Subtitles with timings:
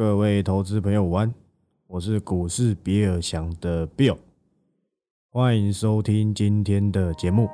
[0.00, 1.34] 各位投资朋友午安，
[1.86, 4.16] 我是股市比尔翔的 Bill，
[5.28, 7.50] 欢迎收听今天的节目。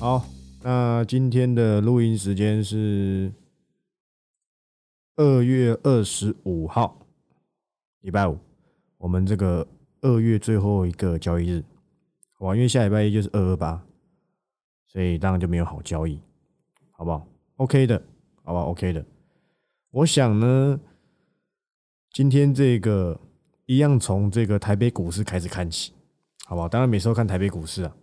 [0.00, 0.26] 好，
[0.60, 3.32] 那今天的录音时间是
[5.14, 7.06] 二月二十五号，
[8.00, 8.36] 礼拜五，
[8.98, 9.64] 我们这个
[10.00, 11.64] 二月最后一个交易日，
[12.44, 12.54] 哇？
[12.54, 13.82] 因为下礼拜一就是二二八，
[14.86, 16.20] 所以当然就没有好交易，
[16.90, 17.26] 好不好
[17.56, 18.02] ？OK 的，
[18.42, 19.04] 好不好？OK 的。
[19.90, 20.78] 我想呢，
[22.10, 23.18] 今天这个
[23.64, 25.92] 一样从这个台北股市开始看起，
[26.44, 26.68] 好不好？
[26.68, 27.96] 当然每次都看台北股市啊。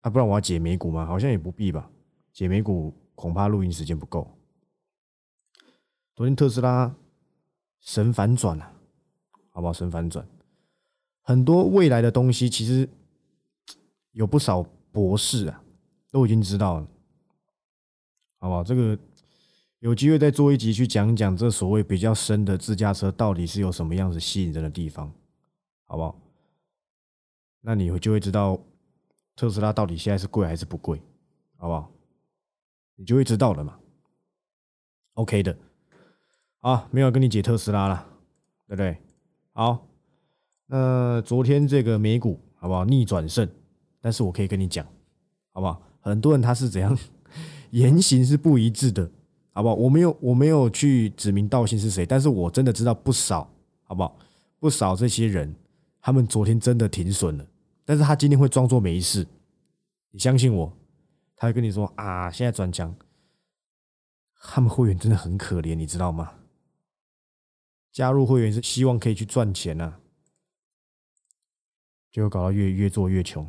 [0.00, 1.06] 啊，不然我要解美股吗？
[1.06, 1.88] 好像也不必吧。
[2.32, 4.28] 解美股恐怕录音时间不够。
[6.14, 6.94] 昨天特斯拉
[7.80, 8.72] 神反转了，
[9.50, 9.72] 好不好？
[9.72, 10.26] 神反转，
[11.28, 12.88] 很多未来的东西其实
[14.12, 15.62] 有不少博士啊
[16.10, 16.88] 都已经知道了，
[18.38, 18.64] 好不好？
[18.64, 18.98] 这个
[19.80, 25.12] 有机会再做一集去讲讲这所谓比较深的自驾车到底是有什么样子吸引人的地方，
[25.84, 26.18] 好不好？
[27.60, 28.58] 那你就会知道。
[29.36, 31.00] 特斯拉到底现在是贵还是不贵，
[31.58, 31.92] 好不好？
[32.96, 33.78] 你就会知道了嘛。
[35.12, 35.56] OK 的，
[36.60, 38.04] 啊，没有跟你解特斯拉了，
[38.66, 38.96] 对不对？
[39.52, 39.86] 好，
[40.70, 43.48] 那昨天这个美股好不好逆转胜？
[44.00, 44.86] 但是我可以跟你讲，
[45.52, 45.82] 好不好？
[46.00, 46.96] 很多人他是怎样
[47.72, 49.10] 言行是不一致的，
[49.52, 49.74] 好不好？
[49.74, 53.50] 我没有我没有去指名道姓是谁，但是我真的知道不少，
[53.82, 54.16] 好不好？
[54.60, 55.54] 不少这些人，
[56.00, 57.46] 他们昨天真的停损了。
[57.84, 59.26] 但是他今天会装作没事，
[60.10, 60.70] 你相信我，
[61.34, 62.94] 他会跟你说啊，现在转强，
[64.40, 66.32] 他们会员真的很可怜，你知道吗？
[67.90, 69.94] 加入会员是希望可以去赚钱呐，
[72.10, 73.46] 结果搞到越越做越穷，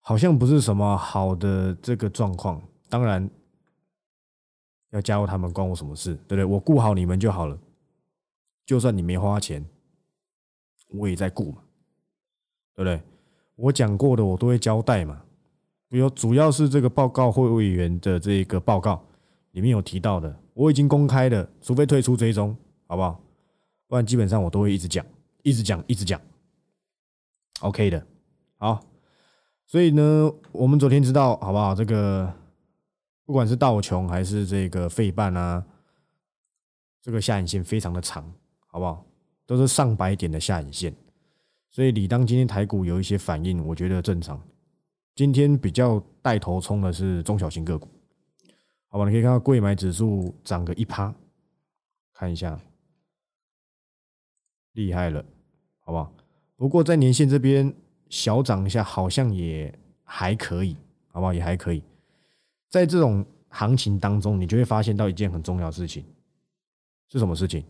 [0.00, 2.60] 好像不是什么好的这个状况。
[2.88, 3.28] 当然，
[4.90, 6.44] 要加入他们关我什么事，对不对？
[6.44, 7.58] 我顾好你们就好了，
[8.66, 9.64] 就算你没花钱，
[10.88, 11.62] 我也在顾嘛。
[12.74, 13.02] 对不对？
[13.54, 15.22] 我讲过的，我都会交代嘛。
[15.88, 19.04] 比如，主要是这个报告会委员的这个报告
[19.50, 23.20] 里面有提到的，我已经公开的，除非退出追踪，好不好？
[23.86, 25.04] 不然基本上我都会一直讲，
[25.42, 26.18] 一直讲，一直讲。
[27.62, 28.06] OK 的，
[28.58, 28.80] 好。
[29.66, 31.74] 所以呢，我们昨天知道，好不好？
[31.74, 32.30] 这个
[33.24, 35.64] 不管是道琼还是这个费半啊，
[37.00, 38.30] 这个下影线非常的长，
[38.66, 39.06] 好不好？
[39.46, 40.94] 都是上百点的下影线。
[41.70, 44.38] 所以，理当今天台股有一些反应，我觉得正常。
[45.14, 47.88] 今天比较带头冲的是中小型个股，
[48.88, 49.06] 好吧？
[49.06, 51.14] 你可以看到贵买指数涨个一趴，
[52.12, 52.60] 看一下，
[54.72, 55.24] 厉害了，
[55.80, 56.12] 好不好？
[56.62, 57.74] 不过在年线这边
[58.08, 60.76] 小涨一下，好像也还可以，
[61.08, 61.34] 好不好？
[61.34, 61.82] 也还可以。
[62.68, 66.04] 在这种行情当中，你就会发现到一件很重要的事情，
[67.08, 67.64] 是什么事情？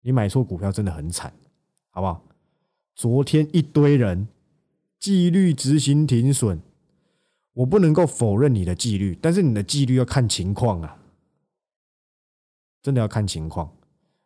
[0.00, 1.30] 你买错股票真的很惨，
[1.90, 2.24] 好不好？
[2.94, 4.26] 昨天一堆人
[4.98, 6.62] 纪律执行停损，
[7.52, 10.96] 我不能够否认你的纪律，但是你的纪律要看情况啊，
[12.80, 13.70] 真的要看情况。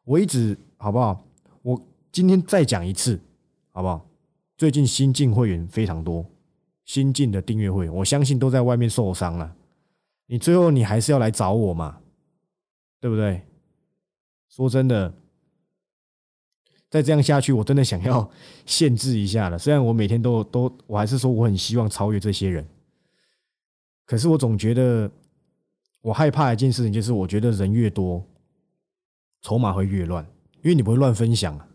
[0.04, 1.26] 我一直好不好？
[1.62, 3.20] 我今天再讲一次，
[3.76, 4.08] 好不好？
[4.56, 6.24] 最近新进会员非常多，
[6.86, 9.54] 新进的订阅会，我相信都在外面受伤了。
[10.28, 11.98] 你最后你还是要来找我嘛，
[12.98, 13.42] 对不对？
[14.48, 15.12] 说真的。
[16.88, 18.30] 再这样下去，我真的想要
[18.64, 19.58] 限制一下了。
[19.58, 22.66] 虽然我每天都都，我还是说我很希望超越这些人，
[24.06, 25.10] 可是我总觉得
[26.00, 28.24] 我害怕一件事情，就是我觉得人越多，
[29.42, 30.24] 筹码会越乱，
[30.62, 31.68] 因为你不会乱分享啊。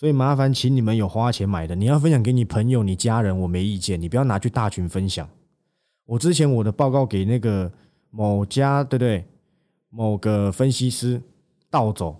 [0.00, 5.28] 所以麻烦请你们有花钱买的，你要分享给你朋友、你家人，我没意见，你不要拿去大群分享。
[6.06, 7.70] 我之前我的报告给那个
[8.08, 9.28] 某家，对不对？
[9.90, 11.20] 某个分析师
[11.68, 12.18] 盗走。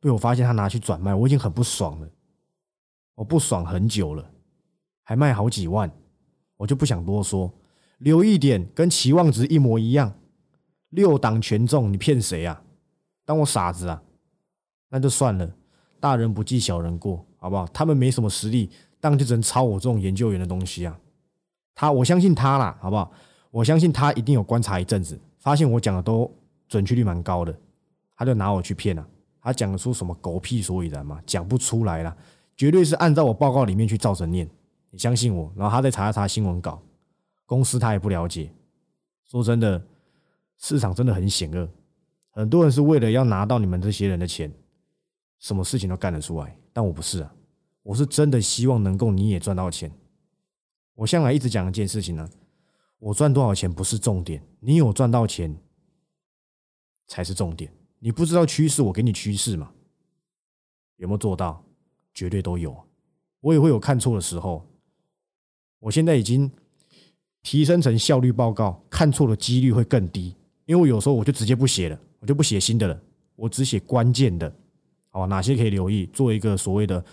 [0.00, 2.08] 被我发现他拿去转卖，我已经很不爽了，
[3.14, 4.28] 我不爽很久了，
[5.04, 5.88] 还卖好几万，
[6.56, 7.54] 我就不想多说，
[7.98, 10.12] 留一点跟期望值一模一样，
[10.88, 12.60] 六档全中，你骗谁啊？
[13.24, 14.02] 当我傻子啊？
[14.88, 15.54] 那就算了，
[16.00, 17.66] 大人不计小人过，好不好？
[17.66, 20.98] 他们没什么实力，当然就只能抄我这种研究员的东西啊。
[21.74, 23.12] 他，我相信他啦，好不好？
[23.50, 26.30] 我相信他一定有观察一阵子，发现我讲的都
[26.68, 27.54] 准确率蛮高的，
[28.16, 29.06] 他就拿我去骗了。
[29.42, 31.20] 他讲得出什么狗屁所以然吗？
[31.24, 32.16] 讲不出来了，
[32.56, 34.48] 绝对是按照我报告里面去照着念。
[34.90, 36.82] 你相信我，然后他再查一查新闻稿，
[37.46, 38.50] 公司他也不了解。
[39.30, 39.82] 说真的，
[40.58, 41.68] 市场真的很险恶，
[42.30, 44.52] 很多人是为了要拿到你们这些人的钱，
[45.40, 46.56] 什么事情都干得出来。
[46.72, 47.34] 但我不是啊，
[47.82, 49.90] 我是真的希望能够你也赚到钱。
[50.94, 52.30] 我向来一直讲一件事情呢，
[52.98, 55.56] 我赚多少钱不是重点，你有赚到钱
[57.08, 57.72] 才是重点。
[57.98, 59.72] 你不知道趋势，我给你趋势嘛？
[60.96, 61.64] 有没有做到？
[62.12, 62.76] 绝对都有。
[63.40, 64.66] 我也会有看错的时候。
[65.78, 66.50] 我现在已经
[67.42, 70.36] 提升成效率报告，看错的几率会更低。
[70.66, 73.02] 因为我有时候我就直接不写了，我就不写新的了，
[73.34, 74.54] 我只写关键的，
[75.10, 77.04] 好哪些可以留意，做一个所谓的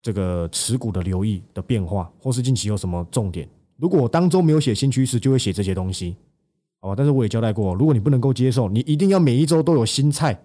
[0.00, 3.48] 这个持股的留意的变化，或是近期有什么重点。
[3.76, 6.16] 如果我当中没有写新趋势，就会写这些东西，
[6.80, 6.94] 好吧？
[6.96, 10.40] 但是我也交代过，如果你不能够接受，你一定要每一周都有新菜，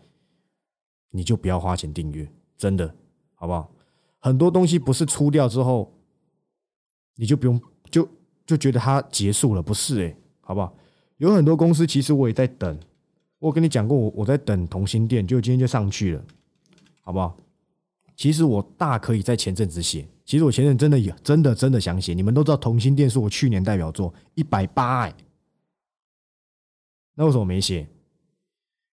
[1.12, 2.28] 你就不要花钱订阅，
[2.58, 2.94] 真的，
[3.36, 3.72] 好不好？
[4.20, 5.92] 很多东西不是出掉之后。
[7.18, 8.08] 你就不用就
[8.48, 10.74] 就觉得它结束了，不是诶，好不好？
[11.18, 12.80] 有很多公司其实我也在等，
[13.38, 16.26] 我跟你讲过，我我在等同心店，就今天就上去了，
[17.02, 17.38] 好不好？
[18.16, 25.14] 其实我大可以在前阵子写，其实我前阵真的有真的真的想写，你们都知道同心店是我去年代表作一百八哎，
[27.16, 27.88] 那为什么没写？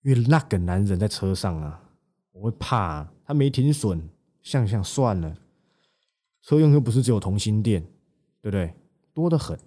[0.03, 1.83] 因为那个男人在车上啊，
[2.33, 4.01] 我会怕他没停损，
[4.43, 5.37] 想想算了，
[6.43, 7.85] 车用又不是只有同心店。
[8.43, 8.73] 对不对？
[9.13, 9.59] 多的很，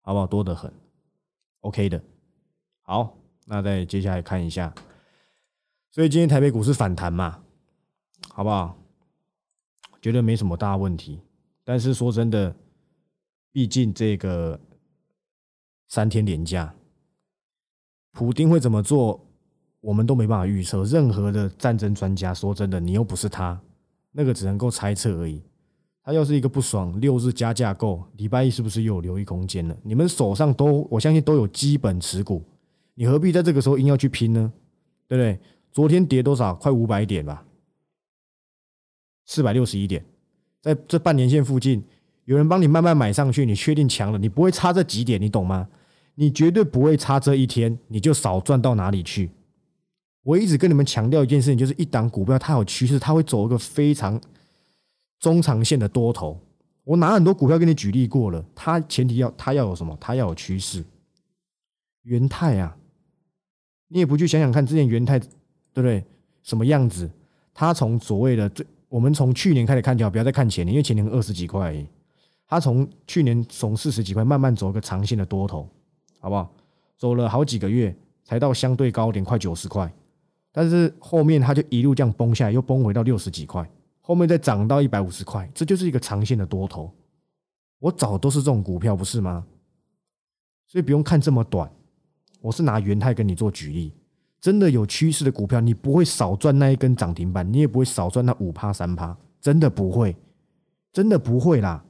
[0.00, 0.26] 好不好？
[0.26, 0.72] 多的很
[1.60, 2.02] ，OK 的。
[2.80, 3.14] 好，
[3.44, 4.74] 那再接下来看一下，
[5.94, 7.38] 所以今天台北股市反弹嘛，
[8.30, 8.76] 好不好？
[10.02, 11.20] 觉得没什么大问题。
[11.62, 12.52] 但是说真的，
[13.52, 14.58] 毕竟这个
[15.86, 16.74] 三天连假，
[18.10, 19.24] 普丁会怎么做，
[19.80, 20.82] 我们都没办法预测。
[20.82, 23.60] 任何的战争专家，说真的，你又不是他，
[24.10, 25.40] 那个只能够猜测而已。
[26.02, 29.76] 他要是一个不爽，六日加价购，礼拜一是不是又有留意空间了？
[29.84, 32.42] 你们手上都，我相信都有基本持股，
[32.94, 34.52] 你何必在这个时候硬要去拼呢？
[35.06, 35.40] 对不对？
[35.74, 36.54] 昨天跌多少？
[36.54, 37.44] 快五百点吧，
[39.26, 40.04] 四百六十一点，
[40.62, 41.82] 在这半年线附近，
[42.26, 45.68] 有人帮你慢慢买上去，你确定强了，你不会差这几点，你懂吗？
[46.14, 49.28] 你绝对不会差这一天，你就少赚到哪里去？
[50.22, 54.20] 我一直跟你们强调一件事情，就是一档股票它有趋势，它会走一个非常。
[55.18, 56.38] 中长线的多头，
[56.84, 58.44] 我拿很多股票给你举例过了。
[58.54, 59.96] 它前提要它要有什么？
[60.00, 60.84] 它要有趋势。
[62.02, 62.76] 元泰啊，
[63.88, 65.18] 你也不去想想看，之前元泰
[65.74, 66.02] 对不对？
[66.42, 67.10] 什么样子？
[67.52, 71.74] 它从所谓的最，我们从去年开始看就好，不要再看前年，因为前年二十几块。
[72.46, 75.68] 它从去年从四十几块慢慢走一个长线的多头，
[76.20, 76.54] 好不好？
[76.96, 79.92] 走了好几个月才到相对高点，快九十块。
[80.52, 83.68] 但是后面它就一路这样崩下来，又崩回到六十几块。
[84.00, 86.92] 后面再涨到一百五十块，这就是一个长线的多头。
[87.80, 89.44] 我找都是这种股票，不是吗？
[90.66, 91.68] 所以不用看这么短。
[92.40, 93.92] 我是拿元泰跟你做举例，
[94.44, 100.14] 真的有趋势的股票，你不会少赚那一根涨停板，你也不会少赚那五趴三趴，真的不会，
[100.92, 101.82] 真的不会啦。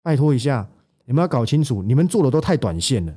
[0.00, 0.66] 拜托一下，
[1.04, 3.14] 你们要搞清楚，你们做的都太短线了，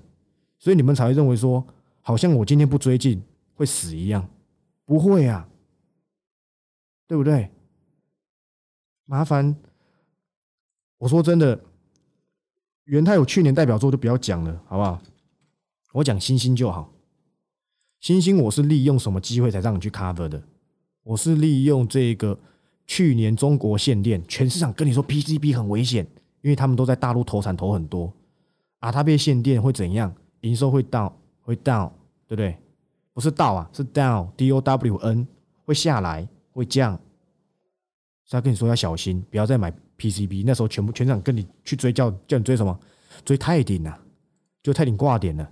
[0.60, 1.66] 所以你们才会认为说，
[2.02, 3.24] 好像我今天不追进
[3.54, 4.28] 会死一样，
[4.84, 5.48] 不会啊，
[7.08, 7.50] 对不对？
[9.06, 9.56] 麻烦，
[10.98, 11.58] 我说真的，
[12.84, 15.02] 元泰有去年代表作就不要讲了，好不好？
[15.94, 16.92] 我讲星星就好。
[18.06, 20.40] 星星我是利用什么机会才让你去 cover 的？
[21.02, 22.38] 我是利用这个
[22.86, 26.06] 去年中国限电，全市场跟你说 PCB 很危险，
[26.44, 28.14] 因为他们都在大陆投产投很多
[28.78, 30.14] 啊，它被限电会怎样？
[30.42, 31.90] 营收会 down，会 down，
[32.28, 32.56] 对不对？
[33.12, 35.28] 不是到啊，是 down，D O W N
[35.64, 36.94] 会下来，会降。
[38.26, 40.44] 是要跟你说要小心，不要再买 PCB。
[40.46, 42.80] 那时候全部全场跟你去追，叫叫你追什么？
[43.24, 44.00] 追泰鼎啊，
[44.62, 45.44] 就泰鼎挂点了，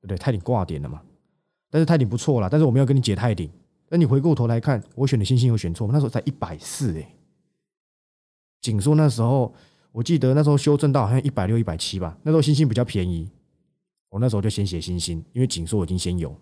[0.00, 0.16] 对不对？
[0.16, 1.02] 泰鼎挂点了嘛。
[1.70, 3.50] 但是泰鼎不错啦，但是我没有跟你解泰鼎。
[3.88, 5.92] 那你回过头来看，我选的星星有选错吗？
[5.92, 7.14] 那时候才一百四哎。
[8.60, 9.54] 锦硕那时候，
[9.92, 12.18] 我记得那时候修正到好像一百六、一百七吧。
[12.22, 13.30] 那时候星星比较便宜，
[14.08, 16.36] 我那时候就先写星星，因为锦硕已经先有。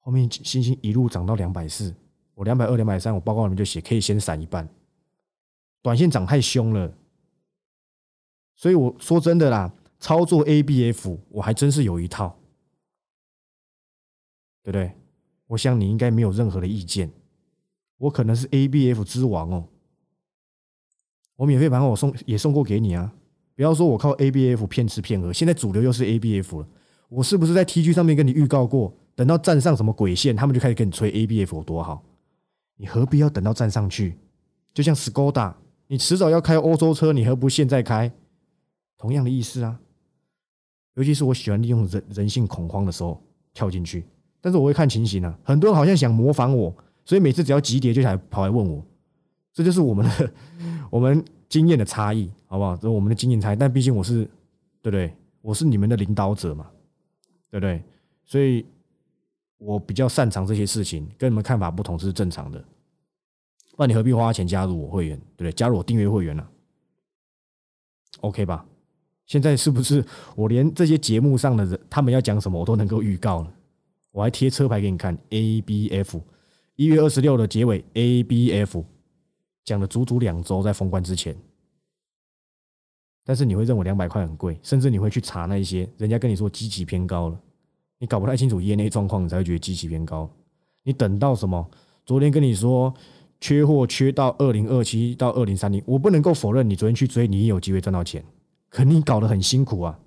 [0.00, 1.94] 后面星星一路涨到两百四。
[2.34, 4.66] 我两百二、两百三，我报告里面就写可以先闪一半。
[5.82, 6.90] 短线涨太凶了，
[8.56, 12.39] 所以我说真的啦，操作 ABF 我还真是有一套，
[14.62, 14.92] 对不对？
[15.46, 17.10] 我想你应该没有任何的意见。
[17.98, 19.68] 我可能是 ABF 之王哦，
[21.36, 23.12] 我免费盘我送也送过给你啊！
[23.54, 26.68] 不要说我靠 ABF 骗吃骗喝，现在主流又是 ABF 了，
[27.08, 28.94] 我是不是在 TG 上面跟你预告过？
[29.14, 32.02] 等到站上什么鬼线，他们就开始跟你吹 ABF 有多好。
[32.76, 34.16] 你何必要等到站上去？
[34.72, 35.52] 就像 Skoda，
[35.88, 38.10] 你迟早要开欧洲车，你何不现在开？
[38.96, 39.78] 同样的意思啊。
[40.94, 44.06] 尤其是我喜欢利用人人性恐慌的时候跳进去，
[44.40, 45.38] 但是我会看情形啊。
[45.44, 48.84] 很多人好像想模仿我，所以每次只要急跌就想跑来问我。
[49.52, 50.32] 这就是我们的
[50.90, 52.76] 我们经验的差异，好不好？
[52.76, 53.56] 这是我们的经验差异。
[53.56, 54.24] 但毕竟我是
[54.80, 55.12] 对不对？
[55.42, 56.70] 我是你们的领导者嘛，
[57.50, 57.82] 对不对？
[58.24, 58.64] 所以
[59.58, 62.62] 我比较擅长这些事情，跟你们看法不同是正常的。
[63.76, 65.52] 那你何必花钱加入我会员，对不对？
[65.52, 66.46] 加入我订阅会员呢
[68.20, 68.64] ？OK 吧？
[69.26, 70.04] 现在是不是
[70.36, 73.52] 我连这些节目上的人他们要讲什么我都能够预告了？
[74.12, 76.20] 我还贴车牌给你看，A B F，
[76.76, 78.84] 一月二十六的结尾，A B F
[79.64, 81.36] 讲了足足两周，在封关之前。
[83.24, 87.40] 但是你会认为两百块很贵，甚至你会去查那一些人家跟你说机器偏高了，
[87.98, 90.28] 你搞不太清楚业内状况，你才会觉得机器偏高。
[90.82, 91.70] 你等到什么？
[92.04, 92.92] 昨天跟你说
[93.40, 98.24] 缺货缺到二零二七到二零三零，我不能够否认你昨天去追，你也有机会赚到钱。
[98.68, 100.00] 可你搞得很辛苦啊！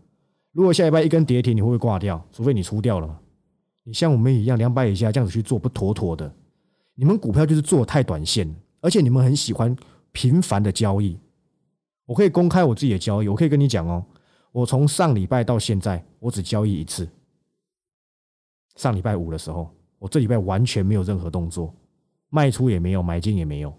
[0.52, 2.28] 如果下礼拜一根跌停，你会不会挂掉？
[2.34, 3.22] 除非你出掉了。
[3.84, 6.34] 你像我们一样两百以下这样子去做不妥妥的。
[6.96, 8.48] 你们股票就是做太短线，
[8.82, 9.76] 而且你们很喜欢
[10.12, 11.18] 频繁的交易。
[12.06, 14.06] 我可以公开我自己的交易，我可以跟你讲哦，
[14.52, 17.08] 我从上礼拜到现在，我只交易一次。
[18.76, 21.74] 上礼拜五的时候，我这礼拜完全没有任何动作，
[22.30, 23.74] 卖出也没有，买进也没有。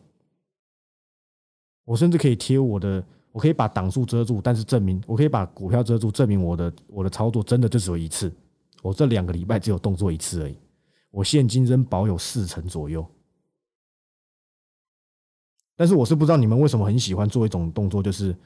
[1.84, 3.04] 我甚至可以贴我的。
[3.30, 8.32] 我可以把档数遮住，但是证明我可以把股票遮住，证明我的我的操作真的就只有一次。
[8.84, 10.58] 我这两个礼拜只有动作一次而已，
[11.10, 13.02] 我现金仍保有四成左右。
[15.74, 18.36] 但是我是不知道你们为什么很喜欢做一种动作，就是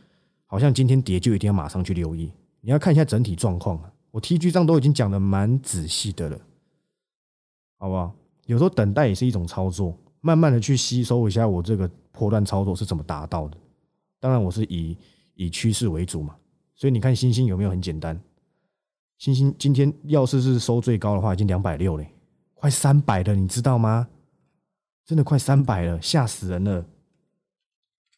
[0.46, 2.30] 好像今天跌就一定要马上去留意。
[2.60, 3.92] 你要看一下整体状况啊。
[4.12, 6.40] 我 T G 上都已经讲的蛮仔细的了，
[7.78, 8.14] 好不好？
[8.46, 13.58] 有时候等待也是一种操作，慢慢的去吸收一下我这个破断操作是怎么达到的。
[14.20, 14.96] 当然，我是以
[15.34, 16.36] 以趋势为主嘛，
[16.76, 18.18] 所以你看星星有没有很简单？
[19.18, 22.10] 星星今天要是是收最高的话，已经两百六嘞，
[22.54, 24.08] 快三百了，你知道吗？
[25.04, 26.80] 真的快三百了，吓死人了，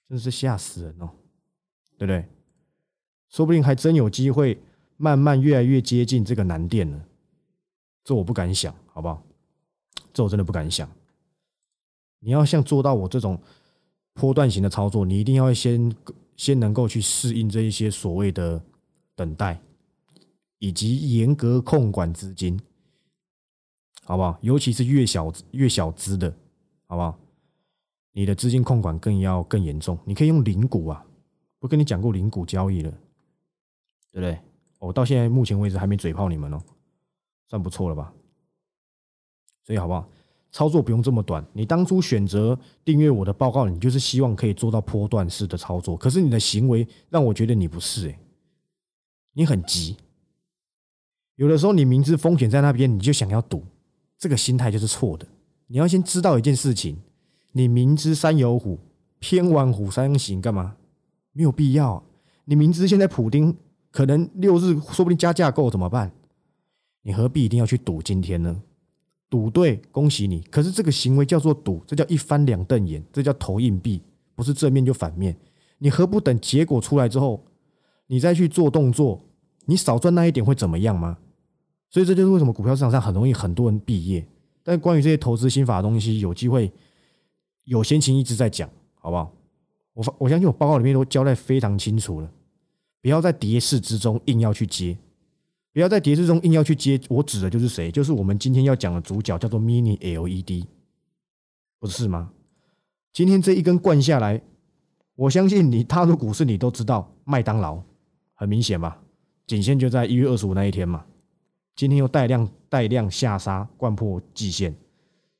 [0.08, 1.10] 真的是吓死人哦，
[1.98, 2.24] 对不对？
[3.28, 4.60] 说不定还真有机会
[4.96, 7.04] 慢慢越来越接近这个难点了，
[8.04, 9.22] 这我不敢想，好不好？
[10.12, 10.88] 这我真的不敢想。
[12.18, 13.40] 你要像做到我这种。
[14.14, 15.96] 波段型的操作，你一定要先
[16.36, 18.60] 先能够去适应这一些所谓的
[19.14, 19.58] 等待，
[20.60, 22.60] 以及严格控管资金，
[24.04, 24.38] 好不好？
[24.42, 26.32] 尤其是越小越小资的，
[26.86, 27.18] 好不好？
[28.12, 29.98] 你的资金控管更要更严重。
[30.04, 31.04] 你可以用零股啊，
[31.58, 32.90] 我跟你讲过零股交易了，
[34.12, 34.38] 对不对？
[34.78, 36.62] 我到现在目前为止还没嘴炮你们哦，
[37.48, 38.12] 算不错了吧？
[39.64, 40.08] 所以好不好？
[40.52, 41.42] 操作不用这么短。
[41.52, 45.96] 你当初选择订阅我的报告，你就是希望可以做到波段式的操作。
[45.96, 48.18] 可是你的行为让我觉得你不是诶，
[49.32, 49.96] 你很急。
[51.40, 53.64] 有的时候你明知风险在那边，你就想要赌，
[54.18, 55.26] 这个心态就是错的。
[55.68, 56.98] 你要先知道一件事情：
[57.52, 58.78] 你明知山有虎，
[59.20, 60.76] 偏往虎山行，干嘛？
[61.32, 62.04] 没有必要。
[62.44, 63.56] 你明知现在普丁
[63.90, 66.12] 可能六日说不定加价购怎么办？
[67.04, 68.62] 你何必一定要去赌今天呢？
[69.30, 70.42] 赌对，恭喜你。
[70.50, 74.02] 可是这个行为叫做赌，这叫一翻两瞪眼，这叫投硬币，
[74.34, 75.34] 不是正面就反面。
[75.78, 77.46] 你何不等结果出来之后，
[78.08, 79.24] 你再去做动作？
[79.64, 81.16] 你少赚那一点会怎么样吗？
[81.90, 84.26] 所以这就是为什么股票市场上很容易很多人毕业。
[84.62, 86.72] 但关于这些投资心法的东西，有机会
[87.64, 89.32] 有闲情一直在讲，好不好？
[89.92, 92.30] 我我相信我报告里面都交代非常清楚了，
[93.02, 94.96] 不要在跌势之中硬要去接。
[95.72, 97.92] 不要在跌势中硬要去接，我指的就是谁？
[97.92, 100.66] 就是我们今天要讲的主角，叫做 Mini LED，
[101.78, 102.32] 不是吗？
[103.12, 104.42] 今天这一根灌下来，
[105.14, 107.80] 我相信你踏入股市，你都知道麦当劳
[108.34, 109.00] 很明显吧？
[109.46, 111.04] 仅限就在一月二十五那一天嘛。
[111.80, 114.76] 今天又带量带量下杀，灌破季线，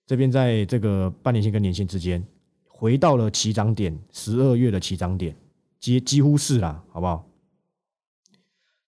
[0.07, 2.27] 这边在这个半年线跟年线之间
[2.67, 5.37] 回到了起涨点，十二月的起涨点，
[5.79, 7.29] 几几乎是啦，好不好？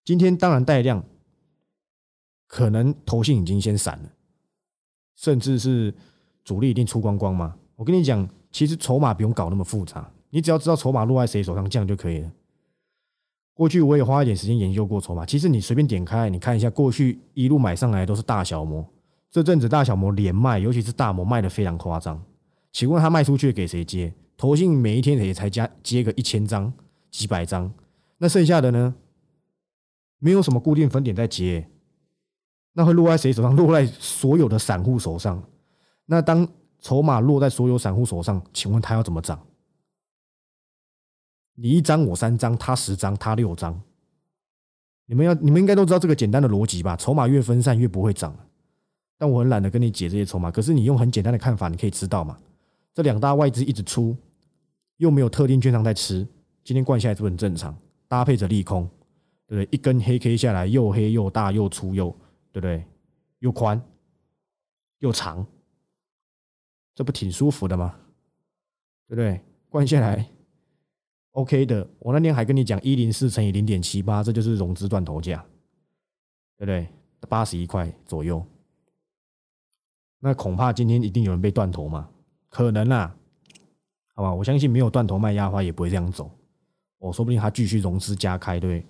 [0.03, 1.05] 今天当然带量。
[2.47, 4.11] 可能头信已经先散了，
[5.17, 5.95] 甚至是
[6.43, 7.55] 主力一定出光光吗？
[7.77, 12.33] 我跟你讲，其实筹码不用搞那么复杂，你只要知道筹码落在谁手上，这样就可以了。
[13.55, 18.85] 过去我也花一点时间研究过筹码，其实你随便点开，你看一下过去一路买上来都是大小模，
[19.31, 22.23] 这阵子大小模连卖，尤其是大模卖的非常夸张。
[22.73, 24.13] 请问他卖出去给谁接？
[24.37, 26.73] 投信每一天也才加接个一千张、
[27.11, 27.71] 几百张，
[28.19, 28.95] 那剩下的呢？
[30.19, 31.69] 没有什么固定分点在接。
[32.73, 33.55] 那会落在谁手上？
[33.57, 35.43] 落在所有的散户手上。
[36.07, 36.49] 那当
[36.81, 39.39] 筹码落在所有散户手上，请问他要怎么涨？
[41.55, 43.81] 你一张我三张，他十张，他六张。
[45.07, 46.97] 你们要，你们应该都知道这个简单的逻辑吧？
[46.97, 48.35] 筹码越分散，越不会涨。
[49.19, 50.51] 但我很懒得跟你解这些筹码。
[50.51, 52.39] 可是你用很简单的看法，你可以知道嘛？
[52.95, 54.17] 这两大外资一直出，
[54.97, 56.27] 又没有特定券商在吃，
[56.65, 57.77] 今天灌下来是不是很正常？
[58.09, 58.89] 搭配着利空，
[59.47, 59.69] 对不对？
[59.71, 62.11] 一根黑 K 下来，又黑又大又粗又，
[62.51, 62.85] 对不对？
[63.41, 63.81] 又宽
[64.99, 65.47] 又长，
[66.95, 67.95] 这不挺舒服的吗？
[69.09, 69.41] 对不对？
[69.69, 70.29] 灌下来
[71.33, 71.87] ，OK 的。
[71.99, 75.45] 我那天还跟你讲，一零四乘以零点七八，这就是融资断头价，
[76.57, 76.89] 对不对？
[77.29, 78.45] 八十一块左右。
[80.21, 82.09] 那恐怕今天一定有人被断头嘛？
[82.49, 83.17] 可能啊，
[84.15, 86.31] 好吧，我相信没有断头卖压花，也不会这样走。
[86.99, 88.89] 我说不定他继续融资加开，对不对，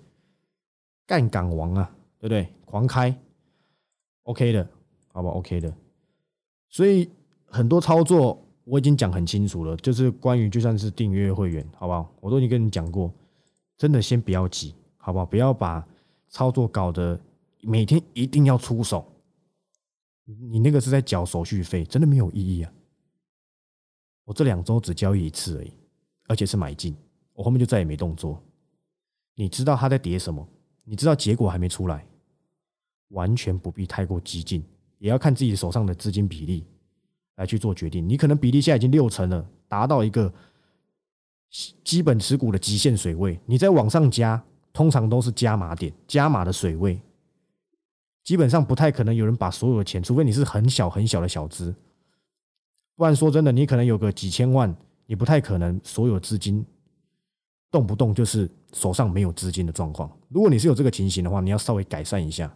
[1.07, 2.47] 干港王啊，对不对？
[2.65, 3.15] 狂开
[4.23, 4.67] ，OK 的，
[5.11, 5.73] 好吧，OK 的。
[6.69, 7.09] 所以
[7.45, 12.09] 很多操作我已经讲很清楚了，就是关于就算是订阅会员，好不好？
[12.21, 13.13] 我都已经跟你讲过，
[13.77, 15.25] 真的先不要急，好不好？
[15.25, 15.85] 不要把
[16.29, 17.19] 操作搞得
[17.61, 19.05] 每天一定要出手。
[20.25, 22.71] 你那个是在缴手续费，真的没有意义啊！
[24.23, 25.73] 我这两周只交易一次而已，
[26.27, 26.95] 而且是买进，
[27.33, 28.41] 我后面就再也没动作。
[29.35, 30.47] 你知道他在叠什么？
[30.85, 32.07] 你知道结果还没出来，
[33.09, 34.63] 完全不必太过激进，
[34.99, 36.65] 也要看自己手上的资金比例
[37.35, 38.07] 来去做决定。
[38.07, 40.31] 你可能比例现在已经六成了，达到一个
[41.83, 46.99] 基本持股的极限水位，你再往上加，通常都是加码点，加码的水位。
[48.23, 51.75] 基本上不太可能有人把所有的钱，除非你是很小很小的小资，
[52.95, 54.73] 不然说真的，你可能有个几千万，
[55.05, 56.65] 你不太可能所有资金
[57.69, 60.09] 动不动就是手上没有资金的状况。
[60.29, 62.49] 如果你是有这个情形的话，你要稍微改善一下。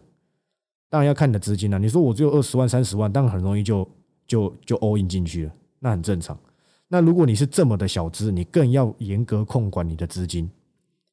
[0.88, 1.78] 当然要看你的资金了。
[1.78, 3.86] 你说我只有二十万、三十万，当然很容易就
[4.28, 6.38] 就就 all in 进去了，那很正常。
[6.86, 10.48] 那如果你是这么的小资，你更要严格控管你的资金，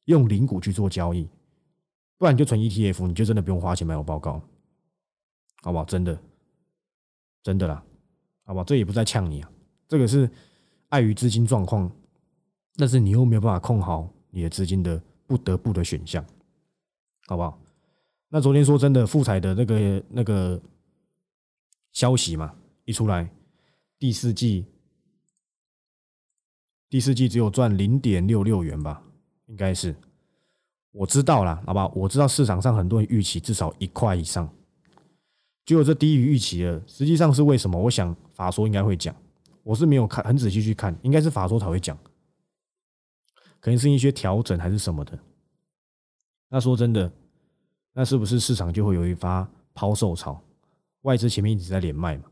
[0.04, 1.28] 用零股去做交易。
[2.18, 4.40] 不然你就存 ETF，你就真的不用花钱买我报告，
[5.62, 5.84] 好不好？
[5.84, 6.18] 真的，
[7.42, 7.82] 真的啦，
[8.44, 8.64] 好不好？
[8.64, 9.50] 这也不在呛你啊，
[9.86, 10.30] 这个是
[10.88, 11.90] 碍于资金状况，
[12.76, 16.24] 但是你又没有办法控好你的资金的不得不的选项，
[17.26, 17.58] 好不好？
[18.30, 20.60] 那昨天说真的，富彩的那个那个
[21.92, 22.54] 消息嘛，
[22.86, 23.28] 一出来，
[23.98, 24.64] 第四季
[26.88, 29.02] 第四季只有赚零点六六元吧，
[29.46, 29.94] 应该是。
[30.92, 34.48] 我知道了，好吧，我知道市场上很多人预期至少一块以上，
[35.66, 36.80] 结果这低于预期了。
[36.86, 37.78] 实际上是为什么？
[37.78, 39.14] 我想法说应该会讲，
[39.62, 41.98] 我是没有看很仔细去看，应该是法说才会讲，
[43.60, 45.18] 可能是一些调整还是什么的。
[46.48, 47.12] 那说真的，
[47.92, 50.40] 那是不是市场就会有一发抛售潮？
[51.02, 52.24] 外资前面一直在连卖嘛，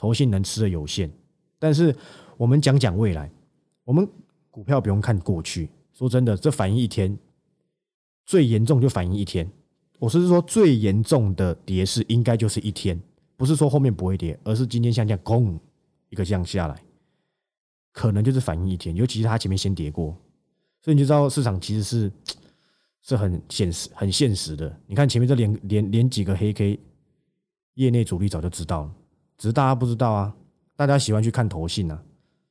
[0.00, 1.12] 投信能吃的有限。
[1.58, 1.94] 但是
[2.38, 3.30] 我们讲讲未来，
[3.84, 4.08] 我们
[4.50, 5.68] 股票不用看过去。
[5.92, 7.18] 说真的，这反映一天。
[8.24, 9.50] 最严重就反映一天，
[9.98, 12.96] 我是说最严重的跌势应该就是一天，
[13.36, 15.58] 不是说后面不会跌，而是今天像这样咣
[16.10, 16.80] 一个这样下来，
[17.92, 20.16] 可能就是反映一天，尤其是它前面先跌过，
[20.80, 22.12] 所以你就知道市场其实是
[23.02, 24.80] 是很现实、很现实的。
[24.86, 26.78] 你看前面这连连连几个黑 K，
[27.74, 28.94] 业内主力早就知道了，
[29.40, 30.36] 只是大家不知道啊。
[30.76, 32.02] 大家喜欢去看投信啊，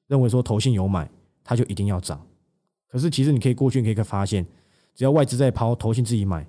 [0.08, 1.08] 认为说投信有买，
[1.44, 2.20] 它就一定要涨。
[2.88, 4.46] 可是其实你可以过去你可以发现。
[4.96, 6.46] 只要外资在抛，投信自己买，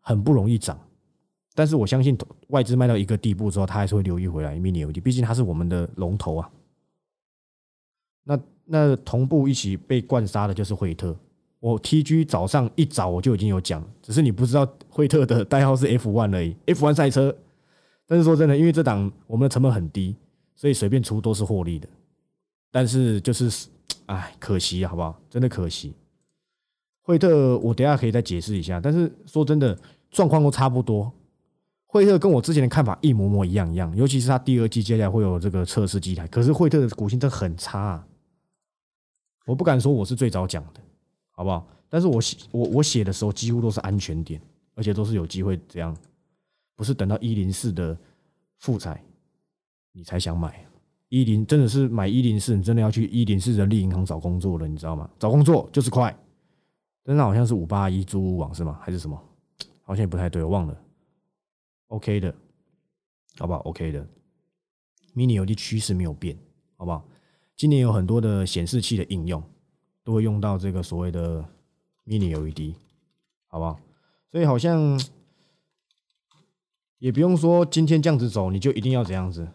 [0.00, 0.78] 很不容易涨。
[1.54, 4.56] 但是我相信外资卖到一个地步之后，它还是会留意回来。
[4.56, 6.50] mini LED，毕竟它是我们的龙头啊。
[8.24, 11.14] 那那同步一起被灌杀的就是惠特。
[11.60, 17.34] 我 TG 早上一早我就已经有讲，只是你不知道惠特的代号是 F one 而已，F one 赛车。
[18.12, 20.14] 但是说真的，因为这档我们的成本很低，
[20.54, 21.88] 所以随便出都是获利的。
[22.70, 23.70] 但是就是，
[24.04, 25.18] 哎，可惜好不好？
[25.30, 25.94] 真的可惜。
[27.00, 28.78] 惠特，我等下可以再解释一下。
[28.78, 29.74] 但是说真的，
[30.10, 31.10] 状况都差不多。
[31.86, 36.26] 惠特跟我之前的看法一模模一样一样，尤其是他第二季接下来会有这个测试机台。
[36.26, 38.06] 可是惠特的股性真的很差，
[39.46, 40.82] 我不敢说我是最早讲的，
[41.30, 41.66] 好不好？
[41.88, 44.38] 但是我写我我写的时候几乎都是安全点，
[44.74, 45.96] 而且都是有机会这样，
[46.82, 47.96] 不是等到一零四的
[48.58, 49.00] 复彩
[49.92, 50.66] 你才想买。
[51.10, 55.08] 一零真的是买一零四，你真的要去一零四人力银行找工作了，你知道吗？
[55.16, 56.12] 找工作就是快。
[57.04, 58.80] 但那好像是五八一租屋网是吗？
[58.82, 59.16] 还是什么？
[59.84, 60.76] 好像也不太对，我忘了。
[61.86, 62.34] OK 的，
[63.38, 64.04] 好不好？OK 的
[65.14, 66.36] ，Mini LED 趋势没有变，
[66.76, 67.06] 好不好？
[67.56, 69.40] 今年有很多的显示器的应用
[70.02, 71.44] 都会用到这个所谓的
[72.04, 72.74] Mini LED，
[73.46, 73.78] 好不好？
[74.32, 74.98] 所以好像
[77.02, 79.48] 也不用说今天这样子走，你就一定要怎样子，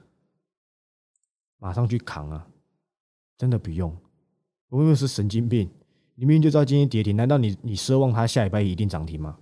[1.60, 2.46] 马上去扛啊！
[3.38, 3.96] 真的不用，
[4.68, 5.70] 我又是神经病。
[6.16, 9.38] 你明明就知道今天跌停，难道你你奢望它下礼拜一定涨停吗？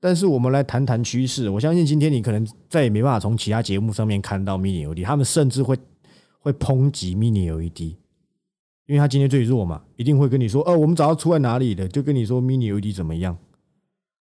[0.00, 5.78] 但是我们来谈谈趋势，我相信今天你可能再也没办法从其他节目上面看到 mini 有利，他们甚至会
[6.40, 7.96] 会抨击 Mini LED，
[8.84, 13.38] 因为它今天最弱嘛，一定会跟你说，哦，我们找到出在哪里的，就跟你说 Mini LED 怎么样，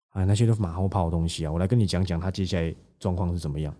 [0.09, 3.73] 啊，那些都马后炮的东西啊，我来跟你讲讲它接下来状况是怎么样。